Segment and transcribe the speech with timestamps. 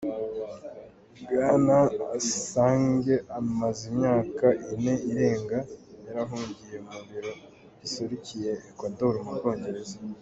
[1.23, 1.77] Bwana
[2.17, 5.59] Assange amaze imyaka ine irenga
[6.05, 7.31] yarahungiye mu biro
[7.79, 9.95] biserukiye Ecuador mu Bwongereza.